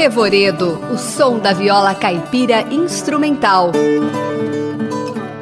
[0.00, 3.70] Revoredo, o som da viola caipira instrumental.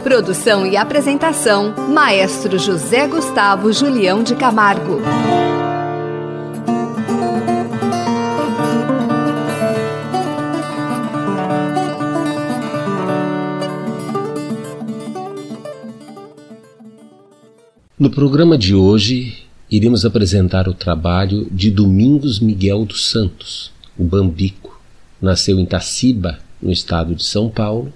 [0.02, 5.00] Produção e apresentação: Maestro José Gustavo Julião de Camargo.
[17.96, 24.80] No programa de hoje, iremos apresentar o trabalho de Domingos Miguel dos Santos, o Bambico.
[25.20, 27.92] Nasceu em Taciba, no estado de São Paulo,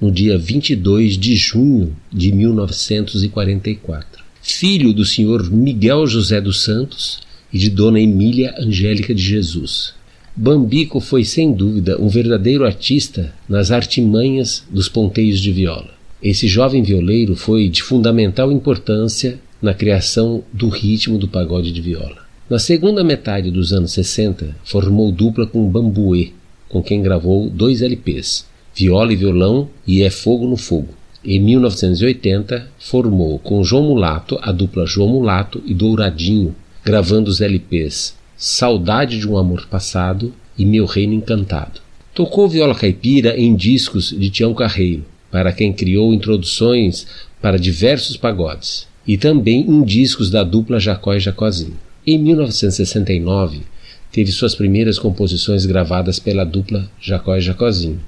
[0.00, 4.22] no dia 22 de junho de 1944.
[4.40, 7.20] Filho do senhor Miguel José dos Santos
[7.52, 9.94] e de dona Emília Angélica de Jesus.
[10.34, 15.90] Bambico foi sem dúvida um verdadeiro artista nas artimanhas dos ponteios de viola.
[16.22, 22.21] Esse jovem violeiro foi de fundamental importância na criação do ritmo do pagode de viola.
[22.52, 26.32] Na segunda metade dos anos 60, formou dupla com Bambuê,
[26.68, 30.90] com quem gravou dois LPs, Viola e Violão e É Fogo no Fogo.
[31.24, 36.54] Em 1980, formou com João Mulato a dupla João Mulato e Douradinho,
[36.84, 41.80] gravando os LPs Saudade de um Amor Passado e Meu Reino Encantado.
[42.14, 47.06] Tocou viola caipira em discos de Tião Carreiro, para quem criou introduções
[47.40, 51.78] para diversos pagodes, e também em discos da dupla Jacó e Jacozinho.
[52.04, 53.60] Em 1969,
[54.10, 58.00] teve suas primeiras composições gravadas pela dupla Jacó e Jacozinho,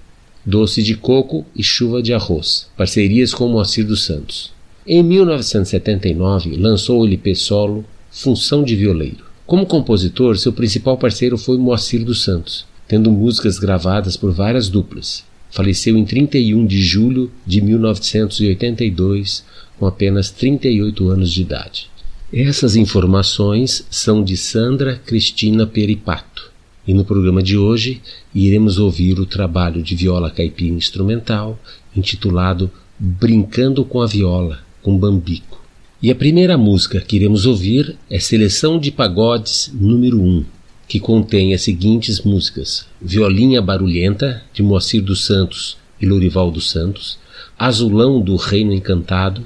[0.44, 4.52] Doce de Coco e Chuva de Arroz, parcerias com Moacir dos Santos.
[4.84, 9.24] Em 1979, lançou o LP solo Função de Violeiro.
[9.46, 15.24] Como compositor, seu principal parceiro foi Moacir dos Santos, tendo músicas gravadas por várias duplas,
[15.52, 19.44] faleceu em 31 de julho de 1982,
[19.78, 21.93] com apenas 38 anos de idade.
[22.36, 26.50] Essas informações são de Sandra Cristina Peripato.
[26.84, 28.02] E no programa de hoje
[28.34, 31.56] iremos ouvir o trabalho de viola caipira instrumental
[31.96, 32.68] intitulado
[32.98, 35.62] Brincando com a Viola, com Bambico.
[36.02, 40.44] E a primeira música que iremos ouvir é Seleção de Pagodes número 1,
[40.88, 47.16] que contém as seguintes músicas: Violinha Barulhenta, de Moacir dos Santos e Lorival dos Santos,
[47.56, 49.40] Azulão do Reino Encantado,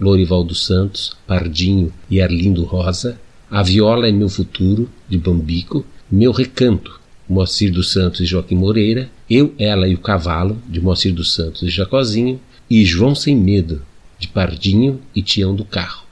[0.00, 6.32] Lorival dos Santos, Pardinho e Arlindo Rosa, A Viola é Meu Futuro, de Bambico, Meu
[6.32, 11.32] Recanto, Moacir dos Santos e Joaquim Moreira, Eu, Ela e o Cavalo, de Moacir dos
[11.34, 13.82] Santos e Jacozinho, e João Sem Medo,
[14.18, 16.04] de Pardinho e Tião do Carro.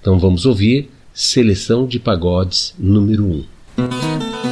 [0.00, 4.45] Então vamos ouvir Seleção de Pagodes número 1.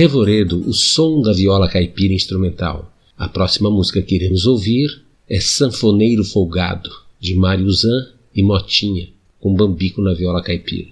[0.00, 2.90] Revoredo, o som da viola caipira instrumental.
[3.18, 4.88] A próxima música que iremos ouvir
[5.28, 6.88] é Sanfoneiro Folgado,
[7.20, 10.88] de Mário Zan e Motinha, com bambico na viola caipira.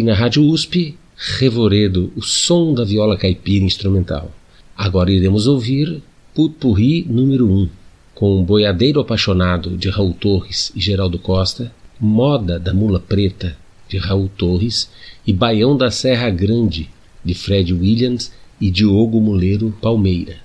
[0.00, 4.32] Aqui na Rádio USP, Revoredo, o som da viola caipira instrumental.
[4.74, 6.02] Agora iremos ouvir
[6.34, 7.68] Putpurri número 1,
[8.14, 11.70] com Boiadeiro Apaixonado, de Raul Torres e Geraldo Costa,
[12.00, 13.54] Moda da Mula Preta,
[13.90, 14.88] de Raul Torres,
[15.26, 16.88] e Baião da Serra Grande,
[17.22, 20.36] de Fred Williams e Diogo Muleiro Palmeira,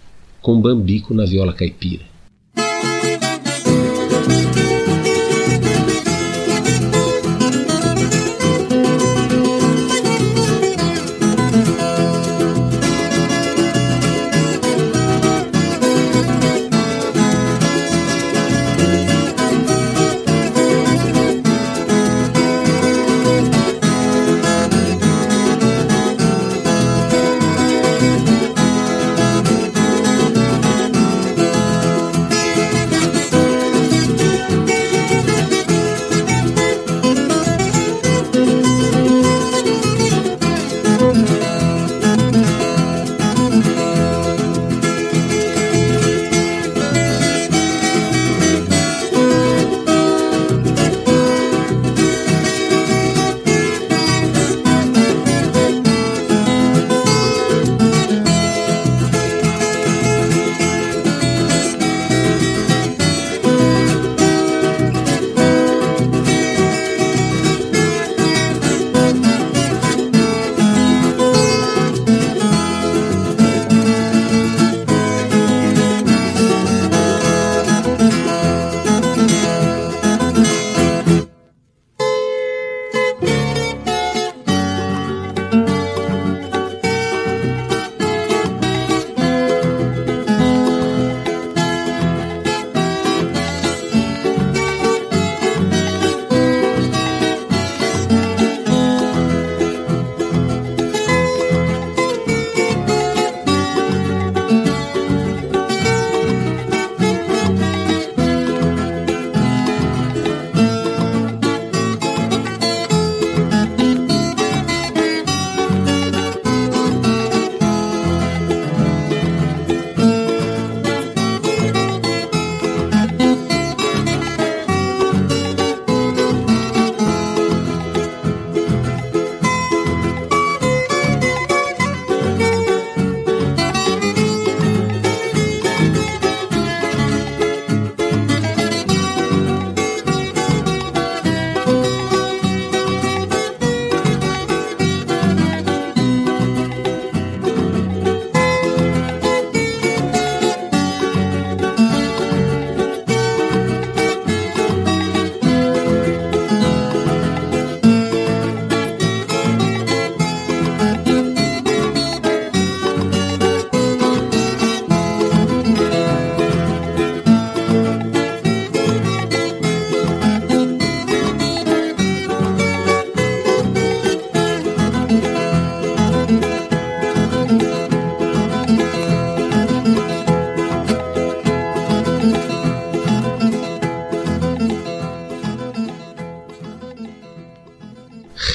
[0.41, 2.03] com Bambico na viola caipira.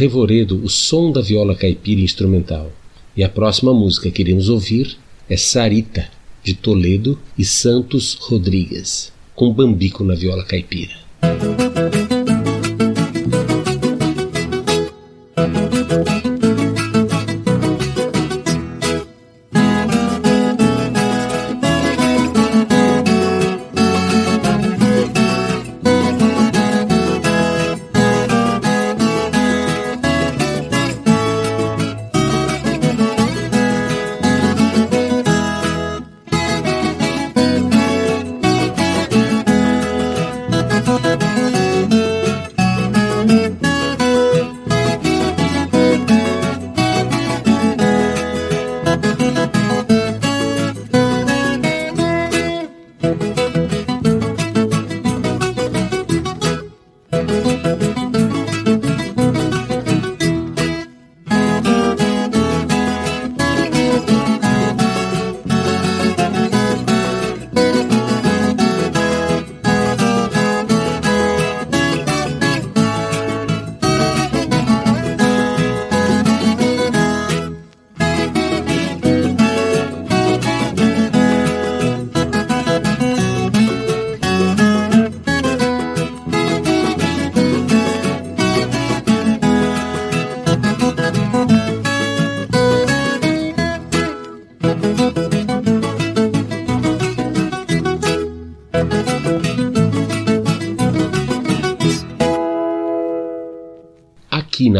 [0.00, 2.72] Revoredo, o som da viola caipira instrumental.
[3.14, 4.96] E a próxima música que iremos ouvir
[5.28, 6.08] é Sarita,
[6.42, 10.94] de Toledo e Santos Rodrigues, com bambico na viola caipira.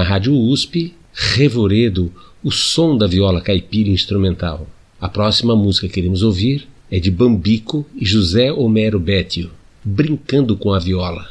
[0.01, 2.11] Na Rádio USP, Revoredo,
[2.43, 4.67] o som da viola caipira instrumental.
[4.99, 9.51] A próxima música que queremos ouvir é de Bambico e José Homero Bétio,
[9.85, 11.29] Brincando com a Viola.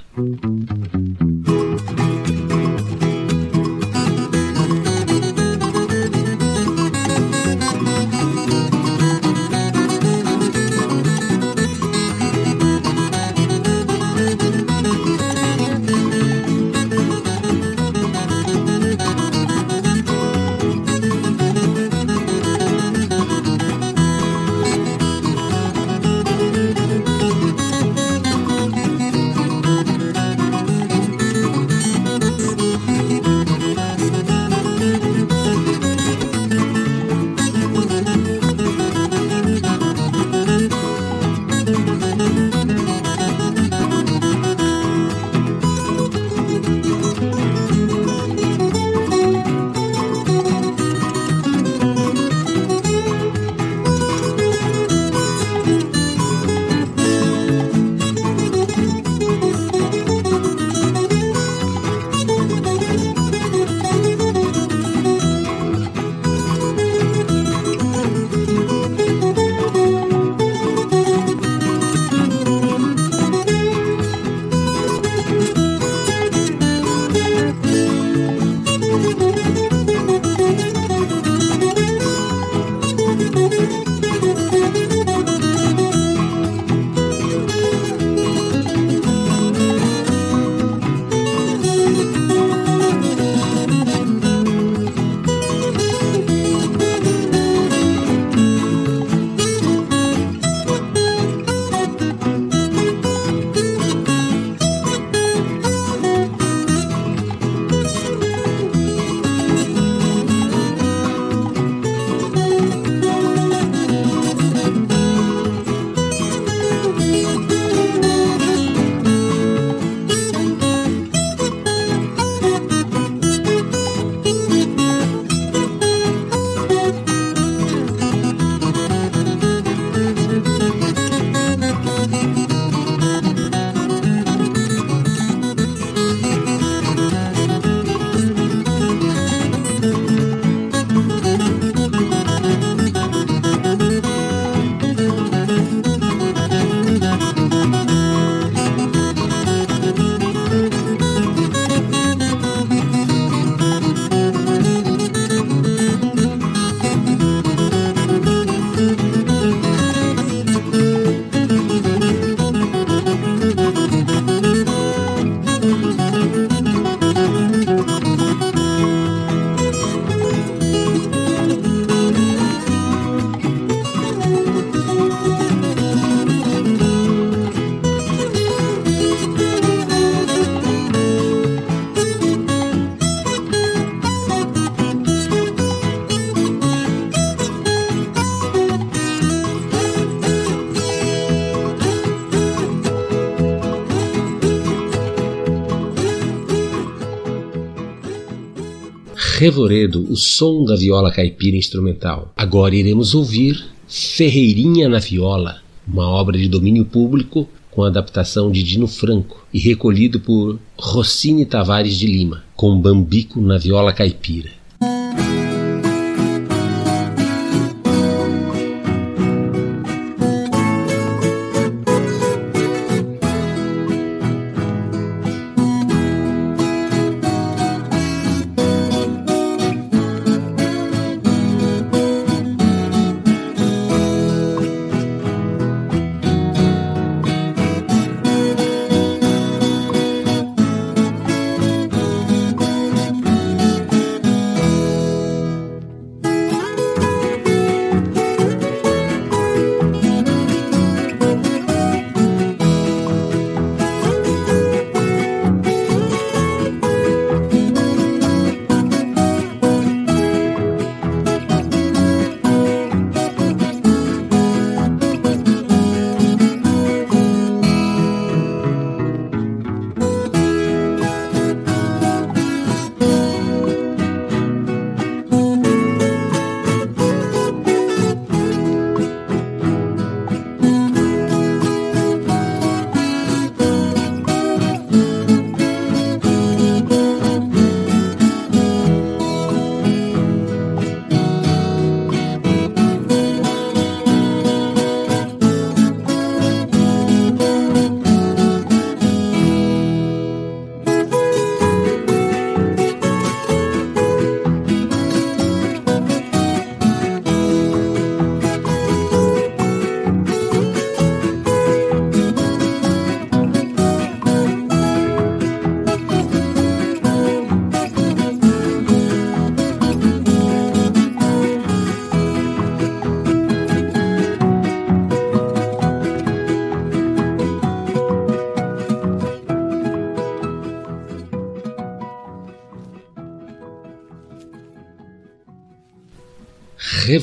[199.39, 202.33] Revoredo, o som da viola caipira instrumental.
[202.35, 208.85] Agora iremos ouvir Ferreirinha na Viola, uma obra de domínio público com adaptação de Dino
[208.85, 214.49] Franco e recolhido por Rossini Tavares de Lima, com Bambico na viola caipira.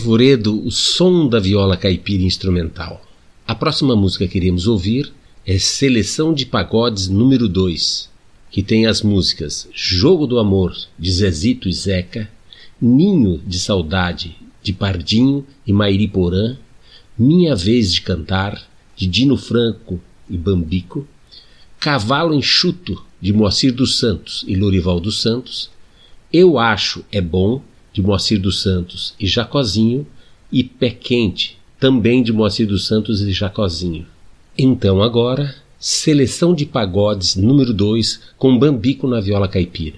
[0.07, 3.05] Revoredo, o som da viola caipira instrumental.
[3.45, 5.12] A próxima música que iremos ouvir
[5.45, 8.09] é Seleção de Pagodes número 2,
[8.49, 12.31] que tem as músicas Jogo do Amor, de Zezito e Zeca,
[12.81, 16.57] Ninho de Saudade, de Pardinho e Mairi Porã,
[17.19, 18.64] Minha Vez de Cantar,
[18.95, 21.05] de Dino Franco e Bambico,
[21.81, 25.69] Cavalo Enxuto, de Moacir dos Santos e Lorival dos Santos,
[26.33, 27.61] Eu Acho É Bom,
[27.97, 30.07] de Moacir dos Santos e Jacozinho,
[30.53, 34.05] e Pé Quente, também de Moacir dos Santos e Jacozinho.
[34.57, 39.97] Então agora, seleção de pagodes número 2 com Bambico na viola caipira.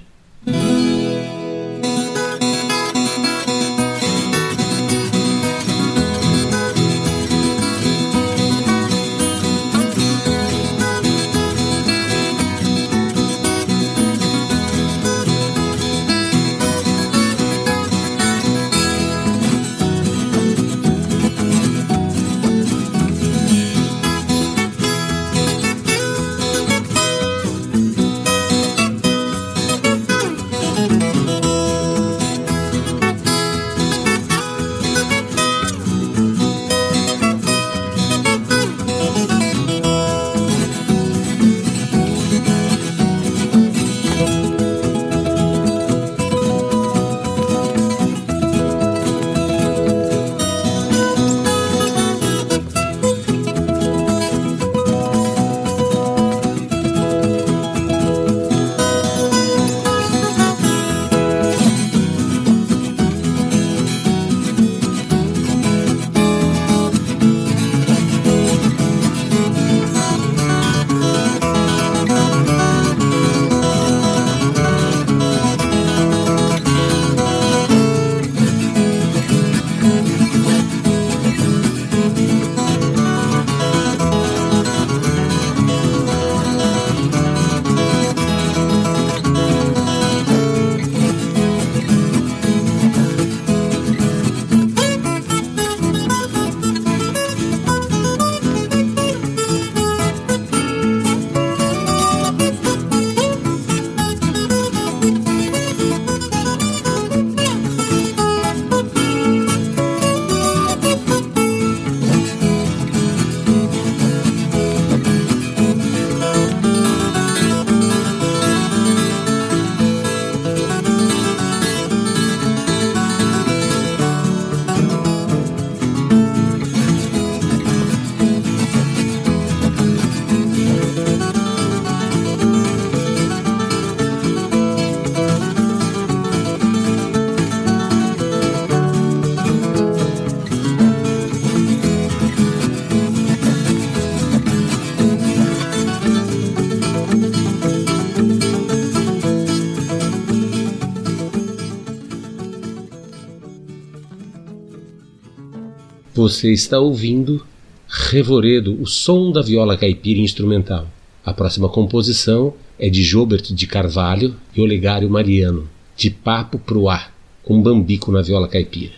[156.29, 157.43] Você está ouvindo
[157.89, 160.87] Revoredo, o som da viola caipira instrumental.
[161.25, 167.15] A próxima composição é de Jobert de Carvalho e Olegário Mariano, de Papo pro Ar,
[167.43, 168.93] com bambico na viola caipira.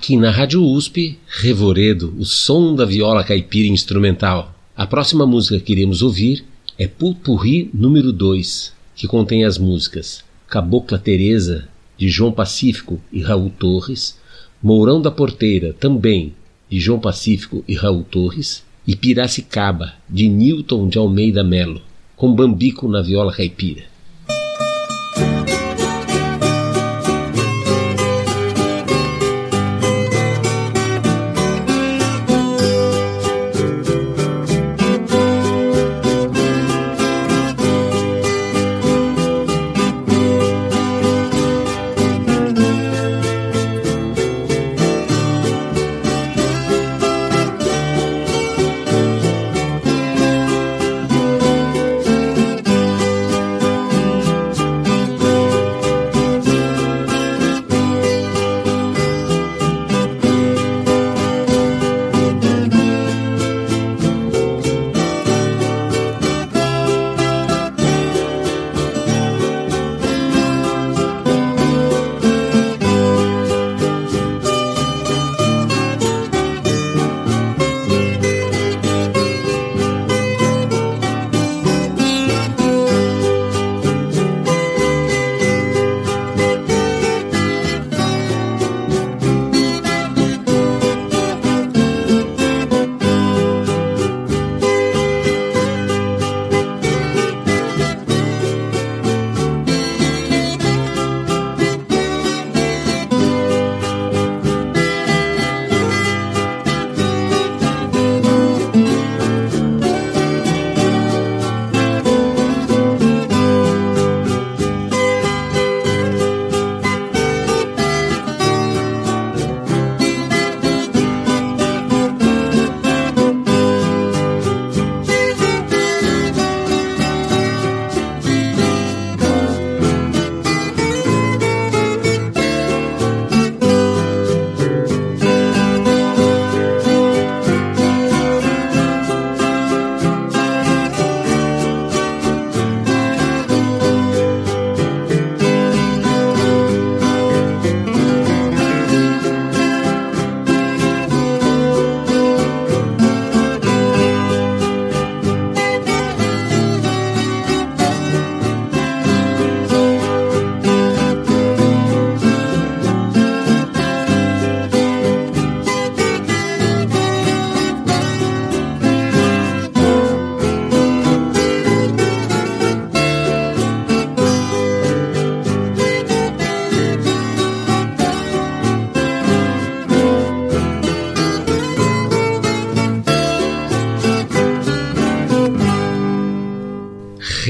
[0.00, 4.54] Aqui na Rádio USP, Revoredo, o som da viola caipira instrumental.
[4.74, 6.42] A próxima música que iremos ouvir
[6.78, 13.50] é Pupurri número 2, que contém as músicas Cabocla Teresa, de João Pacífico e Raul
[13.50, 14.18] Torres,
[14.62, 16.32] Mourão da Porteira, também,
[16.70, 21.82] de João Pacífico e Raul Torres, e Piracicaba, de Newton de Almeida Melo,
[22.16, 23.89] com Bambico na viola caipira.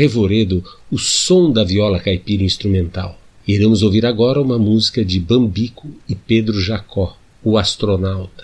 [0.00, 3.20] Revoredo, o som da viola caipira instrumental.
[3.46, 8.39] Iremos ouvir agora uma música de Bambico e Pedro Jacó, o astronauta.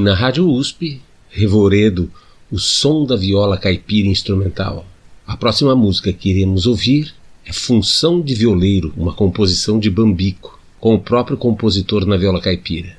[0.00, 2.10] Na Rádio USP, Revoredo,
[2.50, 4.86] o som da viola caipira instrumental.
[5.26, 10.94] A próxima música que iremos ouvir é Função de Violeiro, uma composição de Bambico, com
[10.94, 12.96] o próprio compositor na viola caipira.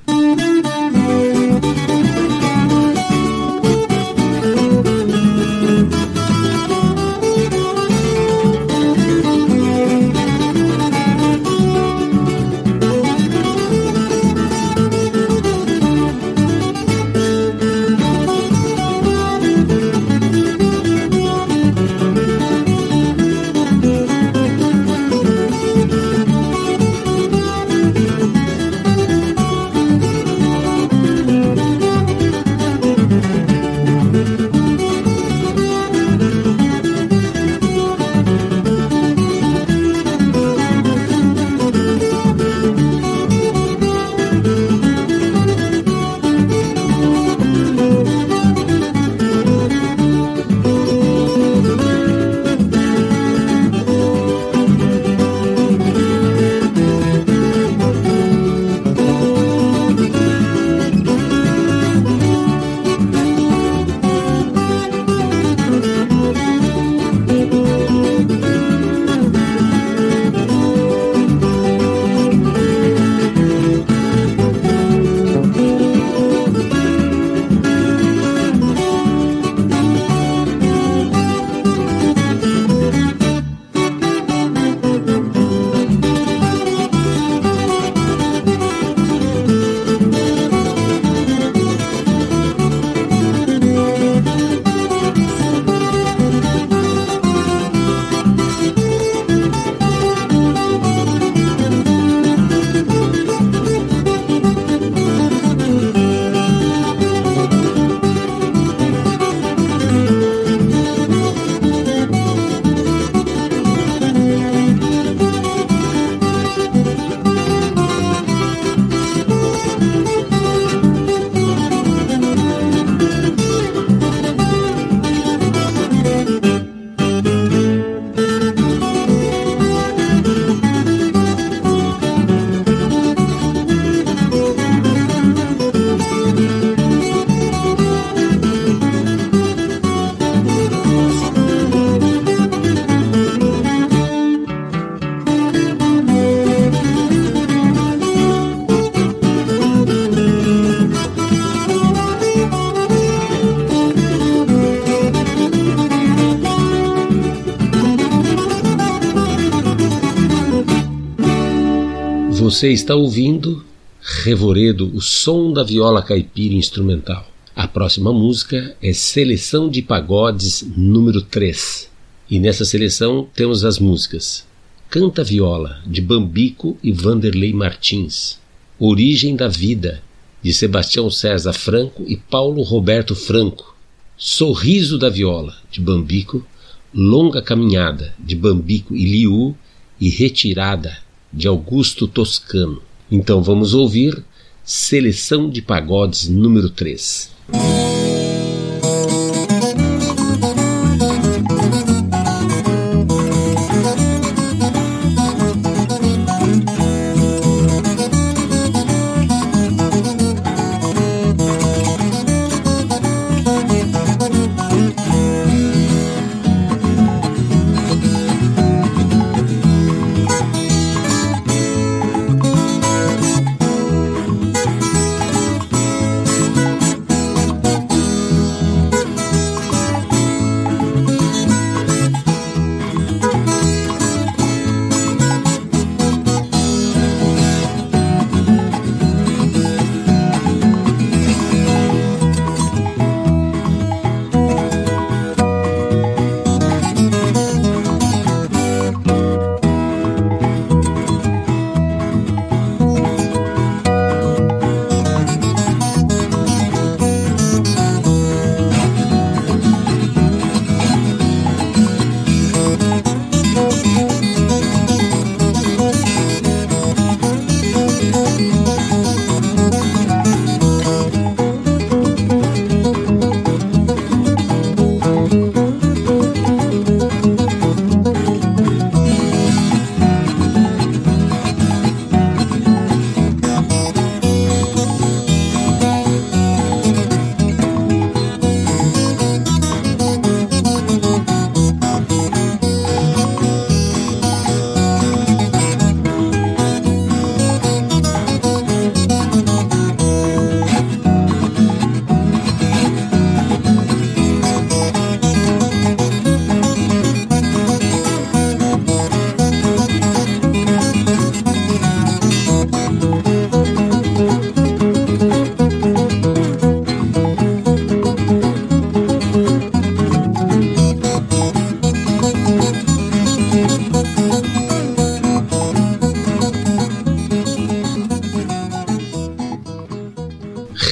[162.38, 163.64] Você está ouvindo
[164.00, 167.28] Revoredo, o som da viola caipira instrumental.
[167.54, 171.90] A próxima música é Seleção de Pagodes número 3.
[172.30, 174.46] E nessa seleção temos as músicas
[174.88, 178.38] Canta Viola, de Bambico e Vanderlei Martins.
[178.78, 180.00] Origem da Vida,
[180.40, 183.76] de Sebastião César Franco e Paulo Roberto Franco.
[184.16, 186.46] Sorriso da Viola, de Bambico.
[186.94, 189.56] Longa Caminhada, de Bambico e Liu.
[190.00, 190.96] E Retirada,
[191.32, 192.82] de Augusto Toscano.
[193.10, 194.22] Então vamos ouvir
[194.64, 197.30] Seleção de Pagodes número 3.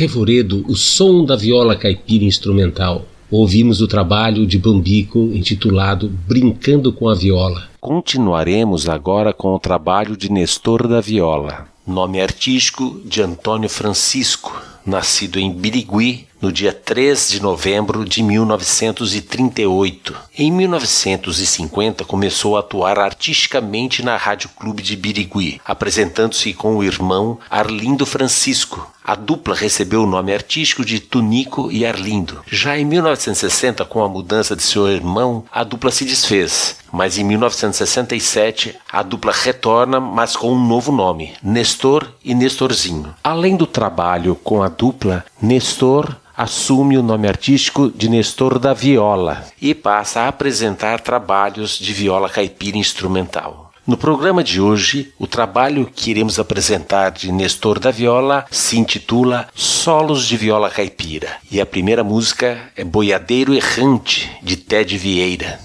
[0.07, 3.05] Revoredo, o som da viola caipira instrumental.
[3.29, 7.69] Ouvimos o trabalho de Bambico intitulado Brincando com a Viola.
[7.81, 15.41] Continuaremos agora com o trabalho de Nestor da Viola, nome artístico de Antônio Francisco, nascido
[15.41, 20.15] em Birigui no dia 3 de novembro de 1938.
[20.39, 27.39] Em 1950 começou a atuar artisticamente na Rádio Clube de Birigui, apresentando-se com o irmão
[27.49, 28.93] Arlindo Francisco.
[29.03, 32.43] A dupla recebeu o nome artístico de Tunico e Arlindo.
[32.47, 36.81] Já em 1960, com a mudança de seu irmão, a dupla se desfez.
[36.93, 43.15] Mas em 1967, a dupla retorna, mas com um novo nome, Nestor e Nestorzinho.
[43.25, 49.45] Além do trabalho com a dupla, Nestor assume o nome artístico de Nestor da Viola
[49.61, 53.67] e passa a apresentar trabalhos de viola caipira instrumental.
[53.87, 59.49] No programa de hoje, o trabalho que iremos apresentar de Nestor da Viola se intitula
[59.55, 65.61] Solos de Viola Caipira e a primeira música é Boiadeiro Errante de Ted Vieira.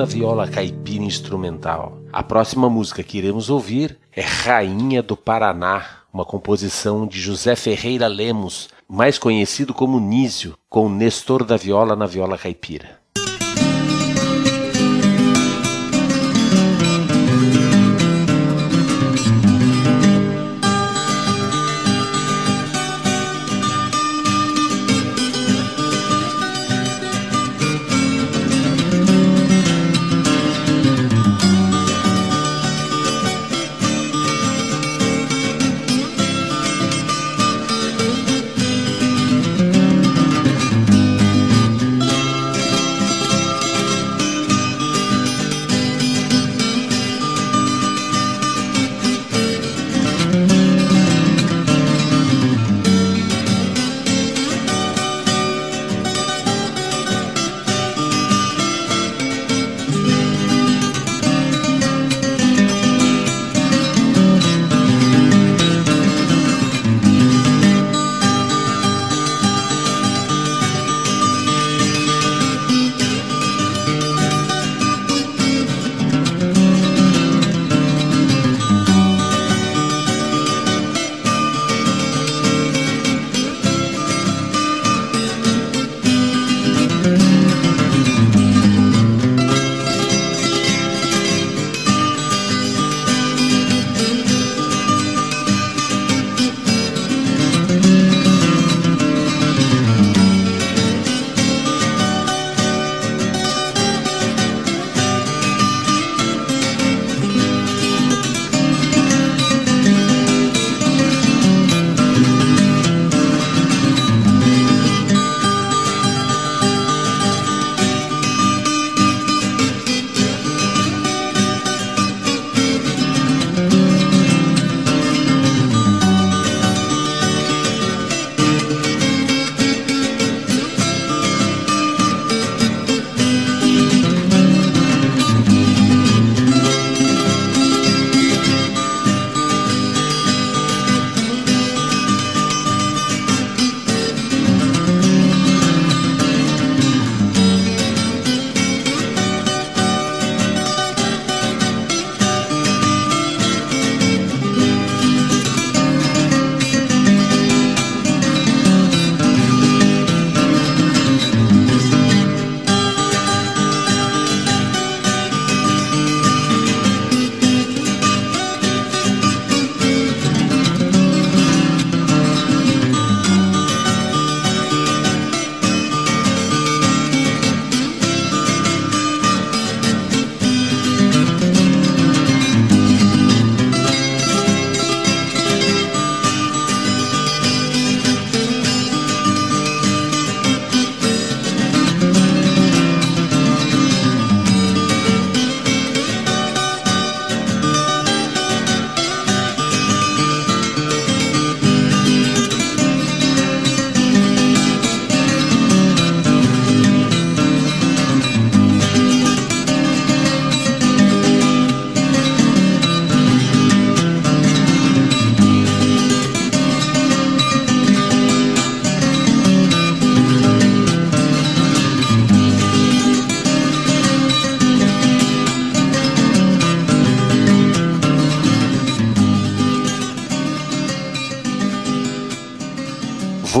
[0.00, 2.00] Da viola caipira instrumental.
[2.10, 8.06] A próxima música que iremos ouvir é Rainha do Paraná, uma composição de José Ferreira
[8.06, 12.99] Lemos, mais conhecido como Nísio, com Nestor da Viola na viola caipira.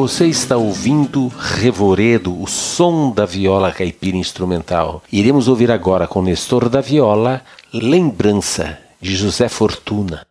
[0.00, 5.02] Você está ouvindo Revoredo, o som da viola caipira instrumental.
[5.12, 10.26] Iremos ouvir agora com Nestor da Viola, Lembrança, de José Fortuna.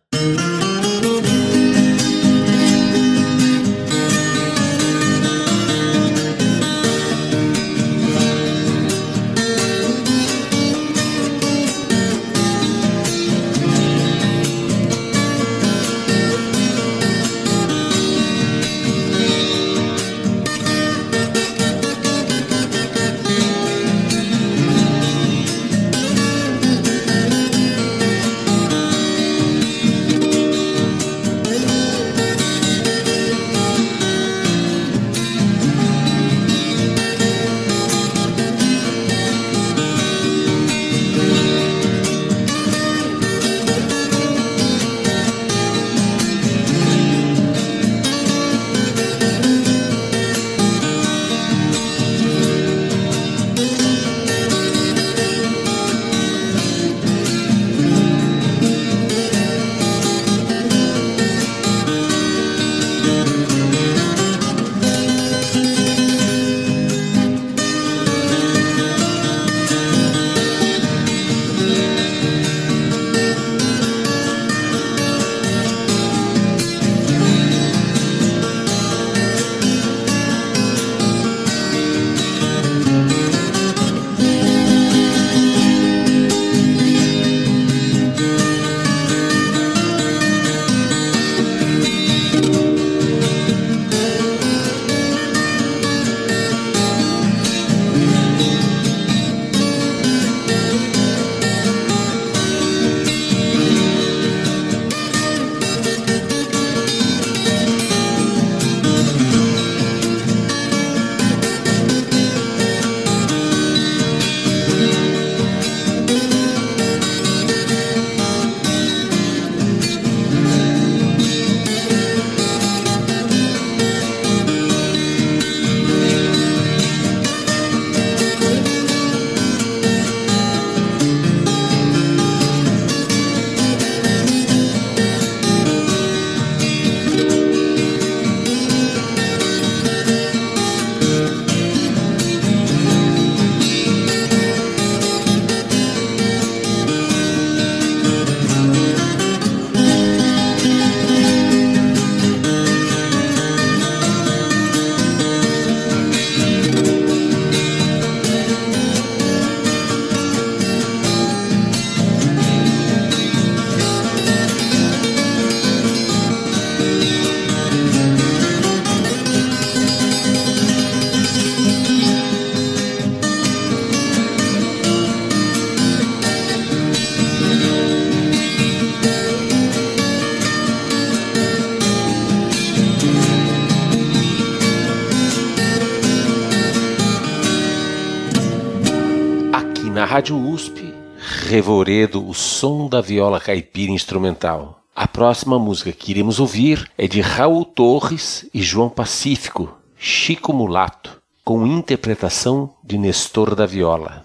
[191.60, 194.80] Revoredo, o som da viola caipira instrumental.
[194.96, 201.20] A próxima música que iremos ouvir é de Raul Torres e João Pacífico, Chico Mulato,
[201.44, 204.24] com interpretação de Nestor da Viola.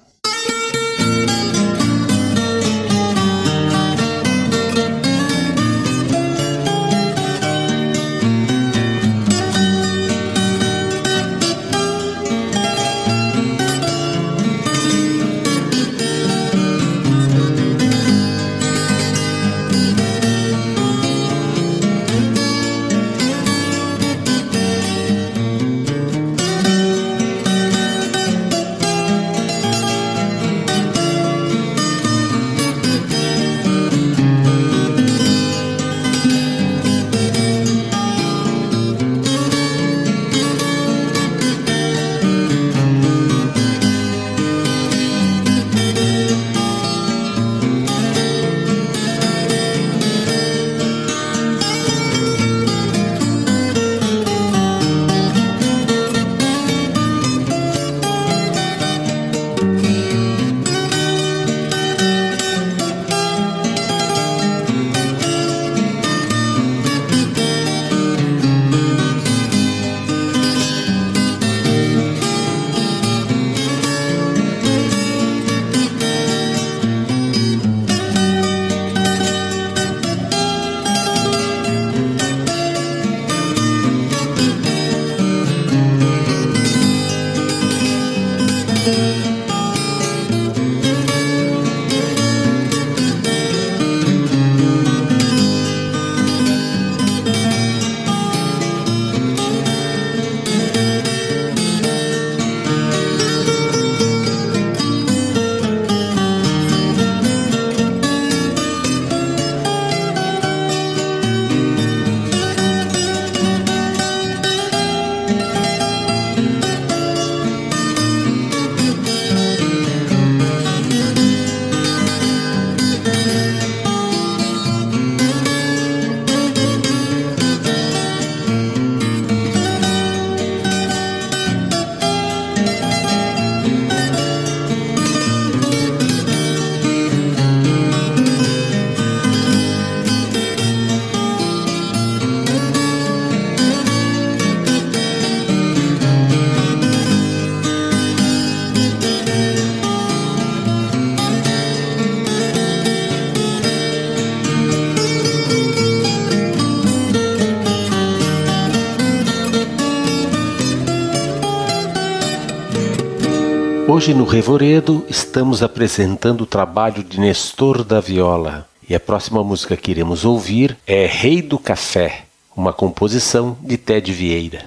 [164.05, 168.69] Hoje no Revoredo estamos apresentando o trabalho de Nestor da Viola.
[168.87, 172.25] E a próxima música que iremos ouvir é Rei do Café,
[172.55, 174.65] uma composição de Ted Vieira.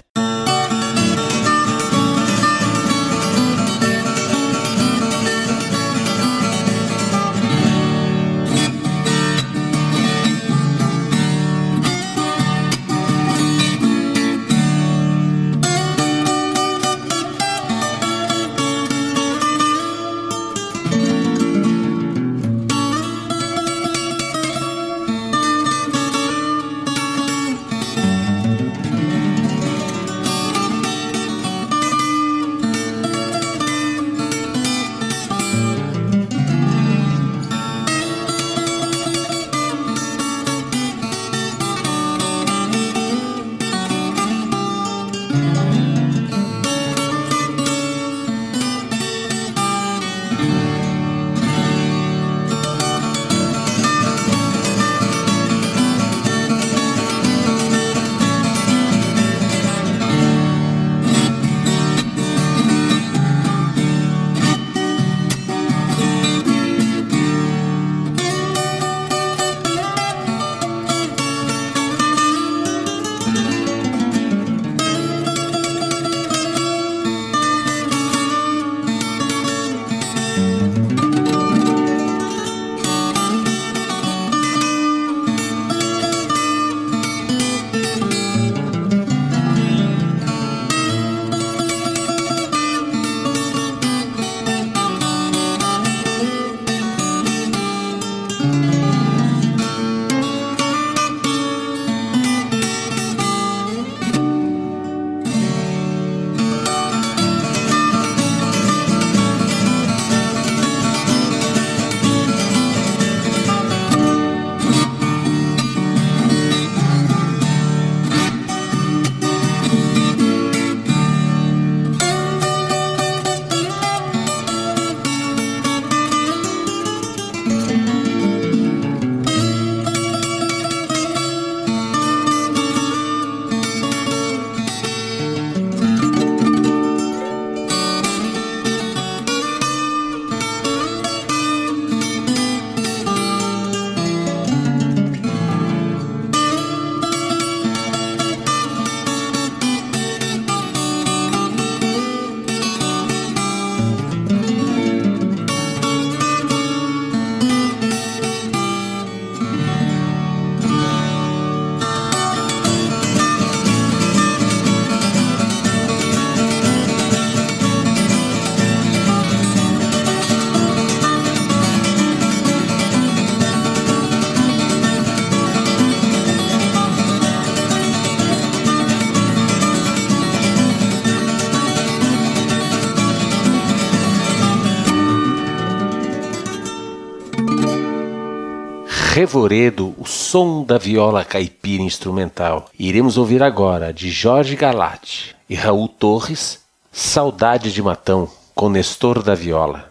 [189.18, 192.70] Revoredo, o som da viola caipira instrumental.
[192.78, 196.60] Iremos ouvir agora de Jorge Galati e Raul Torres,
[196.92, 199.90] Saudade de Matão, com Nestor da Viola.